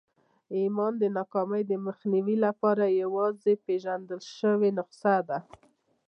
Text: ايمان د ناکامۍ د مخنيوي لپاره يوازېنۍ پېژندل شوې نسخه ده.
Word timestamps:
ايمان 0.57 0.93
د 1.01 1.03
ناکامۍ 1.17 1.61
د 1.67 1.73
مخنيوي 1.87 2.35
لپاره 2.45 2.85
يوازېنۍ 3.01 3.55
پېژندل 3.65 4.21
شوې 4.37 4.69
نسخه 4.77 5.15
ده. 5.29 5.39